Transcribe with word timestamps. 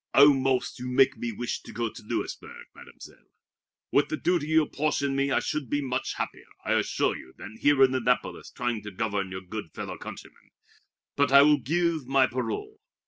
"Almost 0.15 0.79
you 0.79 0.87
make 0.87 1.15
me 1.15 1.31
wish 1.31 1.61
to 1.61 1.71
go 1.71 1.87
to 1.87 2.01
Louisburg, 2.01 2.65
Mademoiselle. 2.73 3.29
With 3.91 4.09
the 4.09 4.17
duty 4.17 4.47
you 4.47 4.63
apportion 4.63 5.15
me 5.15 5.29
I 5.29 5.39
should 5.39 5.69
be 5.69 5.79
much 5.79 6.15
happier, 6.15 6.47
I 6.65 6.73
assure 6.73 7.15
you, 7.15 7.35
than 7.37 7.57
here 7.59 7.83
in 7.83 7.93
Annapolis 7.93 8.49
trying 8.49 8.81
to 8.81 8.89
govern 8.91 9.29
your 9.29 9.41
good 9.41 9.71
fellow 9.75 9.99
countrymen. 9.99 10.49
But 11.15 11.31
I 11.31 11.43
will 11.43 11.59
give 11.59 12.07
my 12.07 12.25
parole. 12.25 12.79